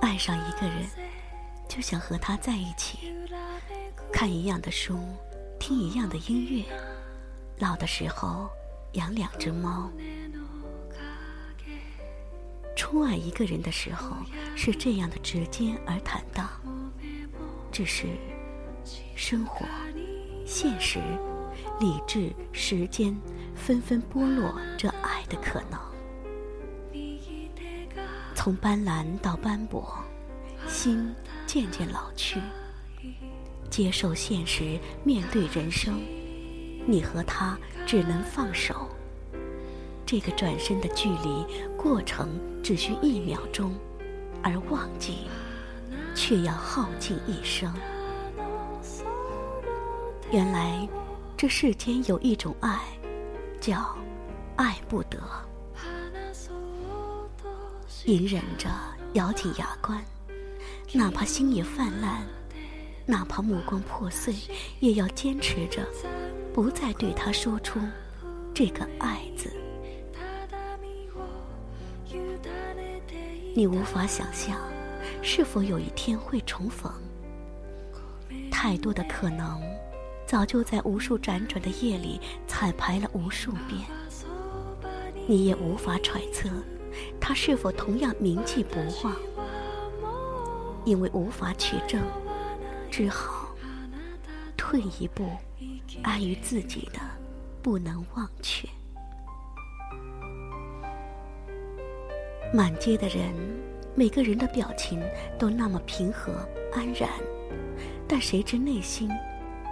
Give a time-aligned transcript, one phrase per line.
[0.00, 0.86] 爱上一个人，
[1.68, 3.12] 就想和他在一起，
[4.12, 4.98] 看一样的书，
[5.58, 6.64] 听一样的音乐，
[7.58, 8.48] 老的时候
[8.92, 9.90] 养两只猫。
[12.76, 14.16] 初爱一个人的时候
[14.54, 16.48] 是这样的直接而坦荡，
[17.72, 18.06] 只是
[19.16, 19.66] 生活、
[20.46, 21.00] 现实、
[21.80, 23.16] 理智、时间
[23.54, 25.80] 纷纷剥落这爱的可能，
[28.34, 29.96] 从斑斓到斑驳，
[30.66, 31.14] 心
[31.46, 32.40] 渐渐老去，
[33.70, 36.00] 接受现实，面对人生，
[36.86, 38.88] 你和他只能放手。
[40.04, 42.28] 这个转身的距离过程
[42.62, 43.74] 只需一秒钟，
[44.42, 45.28] 而忘记
[46.14, 47.72] 却要耗尽一生。
[50.30, 50.86] 原来
[51.36, 52.78] 这世间有一种爱，
[53.64, 53.96] 叫
[54.56, 55.18] 爱不得。
[58.04, 58.68] 隐忍着，
[59.14, 60.04] 咬紧牙关，
[60.92, 62.26] 哪怕心也泛滥，
[63.06, 64.34] 哪怕目光破碎，
[64.80, 65.82] 也要坚持着，
[66.52, 67.80] 不再对他说出
[68.52, 69.50] 这个“爱”字。
[73.54, 74.60] 你无法想象，
[75.22, 76.92] 是否有一天会重逢。
[78.50, 79.62] 太多的可能，
[80.26, 83.80] 早就在无数辗转的夜里彩排了无数遍。
[85.26, 86.48] 你也无法揣测，
[87.20, 89.14] 他是否同样铭记不忘。
[90.84, 92.02] 因为无法取证，
[92.90, 93.48] 只好
[94.54, 95.30] 退一步，
[96.02, 97.00] 安于自己的
[97.62, 98.68] 不能忘却。
[102.52, 103.32] 满街的人，
[103.94, 105.02] 每个人的表情
[105.38, 106.32] 都那么平和
[106.74, 107.08] 安然，
[108.06, 109.08] 但谁知内心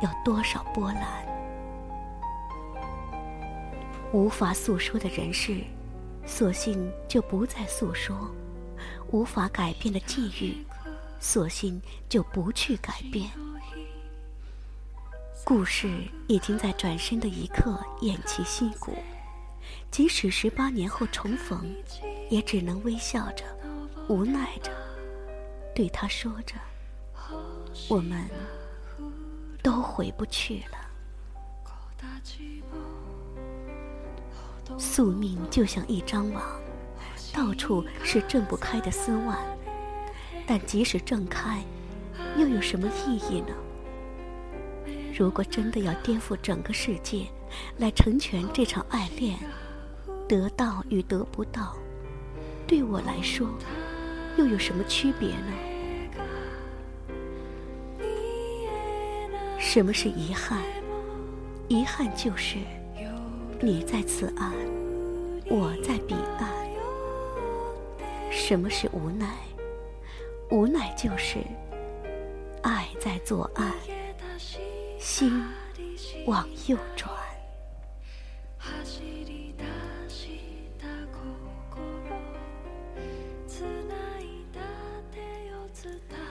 [0.03, 1.25] 有多少波澜？
[4.13, 5.63] 无法诉说的人事，
[6.27, 8.15] 索性就不再诉说；
[9.13, 10.67] 无法改变的际遇，
[11.21, 13.31] 索性就不去改变。
[15.45, 15.89] 故事
[16.27, 18.97] 已经在转身的一刻偃旗息鼓。
[19.91, 21.73] 即使十八年后重逢，
[22.29, 23.45] 也只能微笑着、
[24.09, 24.73] 无奈着，
[25.75, 26.57] 对他说着
[27.89, 28.29] ：“我们
[29.63, 30.79] 都回不去了。”
[34.79, 36.43] 宿命就像一张网，
[37.33, 39.39] 到处是挣不开的丝袜。
[40.47, 41.63] 但即使挣开，
[42.37, 43.55] 又有什么意义呢？
[45.15, 47.27] 如果真的要颠覆整个世界，
[47.79, 49.39] 来成全这场爱恋，
[50.27, 51.77] 得到与得不到，
[52.67, 53.47] 对我来说
[54.37, 55.53] 又有什么区别呢？
[59.65, 60.61] 什么是遗憾？
[61.69, 62.59] 遗憾就是
[63.59, 64.53] 你在此岸，
[65.49, 66.51] 我在彼岸。
[68.31, 69.35] 什么是无奈？
[70.51, 71.39] 无奈就是
[72.63, 73.73] 爱在左岸。
[74.99, 75.43] 心
[76.27, 77.11] 往右转。
[83.47, 83.65] 此
[86.09, 86.22] 乃。